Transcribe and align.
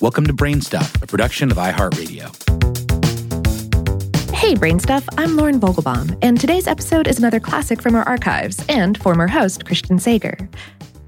Welcome 0.00 0.26
to 0.28 0.32
Brainstuff, 0.32 1.02
a 1.02 1.06
production 1.06 1.50
of 1.50 1.58
iHeartRadio. 1.58 2.34
Hey, 4.34 4.54
Brainstuff, 4.54 5.06
I'm 5.18 5.36
Lauren 5.36 5.60
Vogelbaum, 5.60 6.18
and 6.22 6.40
today's 6.40 6.66
episode 6.66 7.06
is 7.06 7.18
another 7.18 7.38
classic 7.38 7.82
from 7.82 7.94
our 7.94 8.08
archives 8.08 8.64
and 8.70 8.96
former 8.96 9.28
host 9.28 9.66
Christian 9.66 9.98
Sager. 9.98 10.48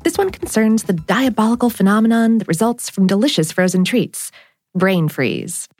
This 0.02 0.18
one 0.18 0.28
concerns 0.28 0.82
the 0.82 0.92
diabolical 0.92 1.70
phenomenon 1.70 2.36
that 2.36 2.48
results 2.48 2.90
from 2.90 3.06
delicious 3.06 3.50
frozen 3.50 3.82
treats 3.82 4.30
brain 4.74 5.09
freeze. 5.09 5.70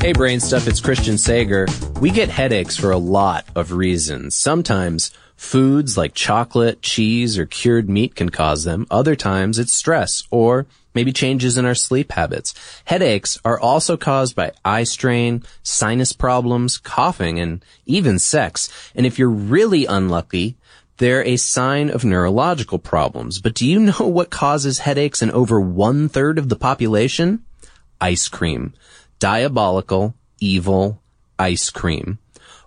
Hey, 0.00 0.12
Brain 0.12 0.38
Stuff, 0.38 0.68
it's 0.68 0.80
Christian 0.80 1.18
Sager. 1.18 1.66
We 2.00 2.10
get 2.10 2.28
headaches 2.28 2.76
for 2.76 2.92
a 2.92 2.98
lot 2.98 3.46
of 3.56 3.72
reasons. 3.72 4.36
Sometimes 4.36 5.10
Foods 5.40 5.96
like 5.96 6.14
chocolate, 6.14 6.82
cheese, 6.82 7.38
or 7.38 7.46
cured 7.46 7.88
meat 7.88 8.14
can 8.14 8.28
cause 8.28 8.64
them. 8.64 8.86
Other 8.90 9.16
times 9.16 9.58
it's 9.58 9.72
stress 9.72 10.22
or 10.30 10.66
maybe 10.94 11.12
changes 11.12 11.56
in 11.56 11.64
our 11.64 11.74
sleep 11.74 12.12
habits. 12.12 12.54
Headaches 12.84 13.38
are 13.42 13.58
also 13.58 13.96
caused 13.96 14.36
by 14.36 14.52
eye 14.66 14.84
strain, 14.84 15.42
sinus 15.62 16.12
problems, 16.12 16.76
coughing, 16.76 17.40
and 17.40 17.64
even 17.86 18.18
sex. 18.18 18.68
And 18.94 19.06
if 19.06 19.18
you're 19.18 19.30
really 19.30 19.86
unlucky, 19.86 20.56
they're 20.98 21.24
a 21.24 21.36
sign 21.36 21.88
of 21.90 22.04
neurological 22.04 22.78
problems. 22.78 23.40
But 23.40 23.54
do 23.54 23.66
you 23.66 23.80
know 23.80 23.98
what 24.06 24.30
causes 24.30 24.80
headaches 24.80 25.22
in 25.22 25.30
over 25.32 25.58
one 25.58 26.08
third 26.08 26.38
of 26.38 26.50
the 26.50 26.54
population? 26.54 27.44
Ice 27.98 28.28
cream. 28.28 28.74
Diabolical, 29.18 30.14
evil 30.38 31.02
ice 31.38 31.70
cream 31.70 32.19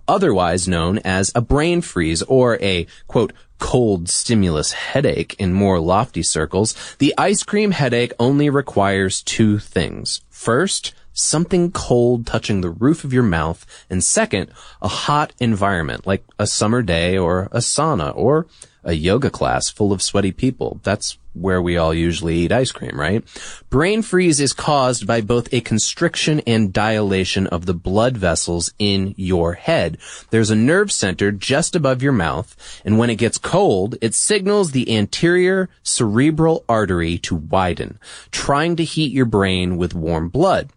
otherwise 0.08 0.68
known 0.68 1.00
as 1.00 1.32
a 1.36 1.42
brain 1.42 1.82
freeze 1.82 2.22
or 2.24 2.62
a, 2.62 2.88
quote, 3.08 3.34
cold 3.60 4.10
stimulus 4.10 4.74
headache 4.74 5.36
in 5.40 5.54
more 5.54 5.80
lofty 5.80 6.24
circles, 6.24 6.76
the 7.00 7.14
ice 7.18 7.44
cream 7.44 7.72
headache 7.72 8.14
only 8.20 8.50
requires 8.50 9.22
two 9.22 9.58
things. 9.58 10.22
First, 10.30 10.94
something 11.14 11.72
cold 11.72 12.26
touching 12.26 12.62
the 12.62 12.70
roof 12.70 13.04
of 13.04 13.14
your 13.14 13.24
mouth, 13.24 13.66
and 13.90 14.04
second, 14.04 14.52
a 14.82 14.88
hot 14.88 15.32
environment 15.40 16.06
like 16.06 16.24
a 16.38 16.48
summer 16.48 16.82
day 16.82 17.18
or 17.18 17.44
a 17.52 17.60
sauna 17.60 18.12
or 18.16 18.48
a 18.84 18.94
yoga 18.94 19.30
class 19.30 19.70
full 19.70 19.94
of 19.94 20.02
sweaty 20.02 20.32
people. 20.32 20.80
That's 20.84 21.18
where 21.34 21.62
we 21.62 21.78
all 21.78 21.94
usually 21.94 22.38
eat 22.38 22.52
ice 22.52 22.72
cream, 22.72 23.00
right? 23.00 23.24
Brain 23.70 24.02
freeze 24.02 24.40
is 24.40 24.54
caused 24.54 25.08
by 25.08 25.22
both 25.22 25.54
a 25.54 25.62
constriction 25.62 26.42
and 26.48 26.74
dilation 26.74 27.48
of 27.48 27.66
the 27.66 27.74
blood 27.74 28.18
vessels 28.18 28.74
in 28.80 29.14
your 29.18 29.54
head. 29.54 29.98
There's 30.30 30.52
a 30.52 30.56
nerve 30.56 30.92
center 30.92 31.32
just 31.32 31.76
above 31.76 32.02
your 32.02 32.12
mouth, 32.12 32.56
and 32.86 32.98
when 32.98 33.10
it 33.10 33.16
gets 33.16 33.38
cold, 33.38 33.96
it 34.02 34.14
signals 34.14 34.72
the 34.72 34.96
anterior 34.96 35.70
cerebral 35.84 36.66
artery 36.70 37.18
to 37.20 37.36
widen, 37.36 38.00
trying 38.32 38.76
to 38.78 38.84
heat 38.84 39.12
your 39.12 39.26
brain 39.26 39.78
with 39.78 39.94
warm 39.94 40.30
blood. 40.30 40.70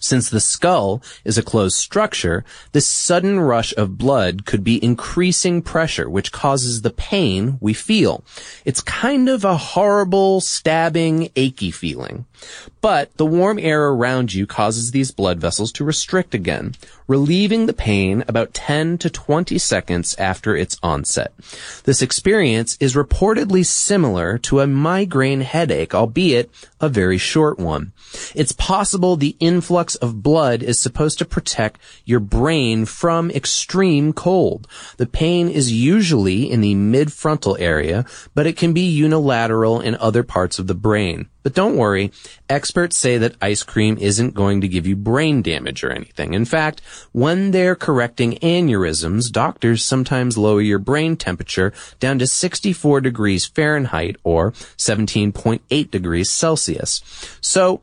Since 0.00 0.30
the 0.30 0.40
skull 0.40 1.02
is 1.24 1.38
a 1.38 1.42
closed 1.42 1.76
structure, 1.76 2.44
this 2.72 2.86
sudden 2.86 3.40
rush 3.40 3.74
of 3.76 3.98
blood 3.98 4.44
could 4.44 4.62
be 4.62 4.82
increasing 4.82 5.62
pressure, 5.62 6.08
which 6.08 6.32
causes 6.32 6.82
the 6.82 6.90
pain 6.90 7.58
we 7.60 7.74
feel. 7.74 8.24
It's 8.64 8.80
kind 8.80 9.28
of 9.28 9.44
a 9.44 9.56
horrible, 9.56 10.40
stabbing, 10.40 11.30
achy 11.36 11.70
feeling. 11.70 12.26
But 12.80 13.16
the 13.16 13.26
warm 13.26 13.58
air 13.58 13.88
around 13.88 14.32
you 14.32 14.46
causes 14.46 14.90
these 14.90 15.10
blood 15.10 15.40
vessels 15.40 15.72
to 15.72 15.84
restrict 15.84 16.34
again, 16.34 16.74
relieving 17.08 17.66
the 17.66 17.72
pain 17.72 18.22
about 18.28 18.54
10 18.54 18.98
to 18.98 19.10
20 19.10 19.58
seconds 19.58 20.14
after 20.16 20.54
its 20.54 20.78
onset. 20.82 21.32
This 21.84 22.02
experience 22.02 22.76
is 22.78 22.94
reportedly 22.94 23.66
similar 23.66 24.38
to 24.38 24.60
a 24.60 24.66
migraine 24.66 25.40
headache, 25.40 25.94
albeit 25.94 26.50
a 26.80 26.88
very 26.88 27.18
short 27.18 27.58
one. 27.58 27.92
It's 28.34 28.52
possible 28.52 29.16
the 29.16 29.36
influx 29.88 29.94
of 29.96 30.22
blood 30.22 30.62
is 30.62 30.78
supposed 30.78 31.18
to 31.18 31.24
protect 31.24 31.80
your 32.04 32.20
brain 32.20 32.84
from 32.84 33.30
extreme 33.30 34.12
cold. 34.12 34.66
The 34.98 35.06
pain 35.06 35.48
is 35.48 35.72
usually 35.72 36.50
in 36.50 36.60
the 36.60 36.74
mid-frontal 36.74 37.56
area, 37.58 38.04
but 38.34 38.46
it 38.46 38.56
can 38.56 38.74
be 38.74 38.82
unilateral 38.82 39.80
in 39.80 39.96
other 39.96 40.22
parts 40.22 40.58
of 40.58 40.66
the 40.66 40.74
brain. 40.74 41.28
But 41.42 41.54
don't 41.54 41.78
worry, 41.78 42.12
experts 42.50 42.98
say 42.98 43.16
that 43.18 43.36
ice 43.40 43.62
cream 43.62 43.96
isn't 43.98 44.34
going 44.34 44.60
to 44.60 44.68
give 44.68 44.86
you 44.86 44.96
brain 44.96 45.40
damage 45.40 45.82
or 45.82 45.90
anything. 45.90 46.34
In 46.34 46.44
fact, 46.44 46.82
when 47.12 47.52
they're 47.52 47.76
correcting 47.76 48.32
aneurysms, 48.42 49.32
doctors 49.32 49.82
sometimes 49.82 50.36
lower 50.36 50.60
your 50.60 50.78
brain 50.78 51.16
temperature 51.16 51.72
down 52.00 52.18
to 52.18 52.26
64 52.26 53.00
degrees 53.00 53.46
Fahrenheit 53.46 54.16
or 54.24 54.52
17.8 54.76 55.90
degrees 55.90 56.30
Celsius. 56.30 57.00
So, 57.40 57.80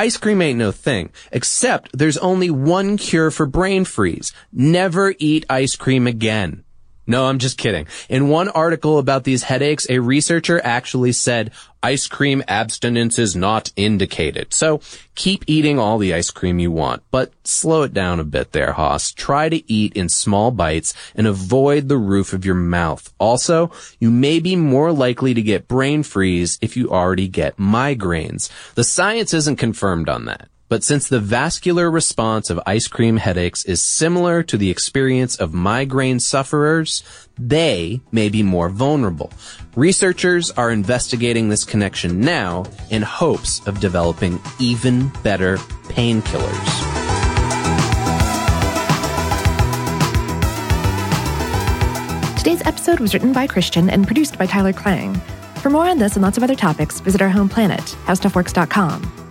Ice 0.00 0.16
cream 0.16 0.40
ain't 0.40 0.60
no 0.60 0.70
thing, 0.70 1.10
except 1.32 1.90
there's 1.92 2.18
only 2.18 2.50
one 2.50 2.98
cure 2.98 3.32
for 3.32 3.46
brain 3.46 3.84
freeze. 3.84 4.32
Never 4.52 5.12
eat 5.18 5.44
ice 5.50 5.74
cream 5.74 6.06
again. 6.06 6.62
No, 7.08 7.24
I'm 7.24 7.38
just 7.38 7.56
kidding. 7.56 7.86
In 8.10 8.28
one 8.28 8.50
article 8.50 8.98
about 8.98 9.24
these 9.24 9.44
headaches, 9.44 9.86
a 9.88 9.98
researcher 9.98 10.60
actually 10.62 11.12
said 11.12 11.52
ice 11.82 12.06
cream 12.06 12.44
abstinence 12.46 13.18
is 13.18 13.34
not 13.34 13.72
indicated. 13.76 14.52
So 14.52 14.82
keep 15.14 15.42
eating 15.46 15.78
all 15.78 15.96
the 15.96 16.12
ice 16.12 16.30
cream 16.30 16.58
you 16.58 16.70
want, 16.70 17.02
but 17.10 17.32
slow 17.44 17.82
it 17.82 17.94
down 17.94 18.20
a 18.20 18.24
bit 18.24 18.52
there, 18.52 18.74
Haas. 18.74 19.10
Try 19.10 19.48
to 19.48 19.72
eat 19.72 19.94
in 19.94 20.10
small 20.10 20.50
bites 20.50 20.92
and 21.14 21.26
avoid 21.26 21.88
the 21.88 21.96
roof 21.96 22.34
of 22.34 22.44
your 22.44 22.54
mouth. 22.54 23.10
Also, 23.18 23.72
you 23.98 24.10
may 24.10 24.38
be 24.38 24.54
more 24.54 24.92
likely 24.92 25.32
to 25.32 25.40
get 25.40 25.66
brain 25.66 26.02
freeze 26.02 26.58
if 26.60 26.76
you 26.76 26.90
already 26.90 27.26
get 27.26 27.56
migraines. 27.56 28.50
The 28.74 28.84
science 28.84 29.32
isn't 29.32 29.56
confirmed 29.56 30.10
on 30.10 30.26
that. 30.26 30.50
But 30.68 30.84
since 30.84 31.08
the 31.08 31.18
vascular 31.18 31.90
response 31.90 32.50
of 32.50 32.60
ice 32.66 32.88
cream 32.88 33.16
headaches 33.16 33.64
is 33.64 33.80
similar 33.80 34.42
to 34.42 34.58
the 34.58 34.70
experience 34.70 35.36
of 35.36 35.54
migraine 35.54 36.20
sufferers, 36.20 37.02
they 37.38 38.00
may 38.12 38.28
be 38.28 38.42
more 38.42 38.68
vulnerable. 38.68 39.32
Researchers 39.76 40.50
are 40.50 40.70
investigating 40.70 41.48
this 41.48 41.64
connection 41.64 42.20
now 42.20 42.64
in 42.90 43.00
hopes 43.00 43.66
of 43.66 43.80
developing 43.80 44.38
even 44.58 45.08
better 45.22 45.56
painkillers. 45.88 46.98
Today's 52.36 52.66
episode 52.66 53.00
was 53.00 53.14
written 53.14 53.32
by 53.32 53.46
Christian 53.46 53.88
and 53.88 54.06
produced 54.06 54.38
by 54.38 54.46
Tyler 54.46 54.72
Klang. 54.74 55.14
For 55.62 55.70
more 55.70 55.88
on 55.88 55.98
this 55.98 56.14
and 56.14 56.22
lots 56.22 56.36
of 56.36 56.42
other 56.42 56.54
topics, 56.54 57.00
visit 57.00 57.20
our 57.20 57.28
home 57.30 57.48
planet, 57.48 57.80
howstuffworks.com. 58.06 59.17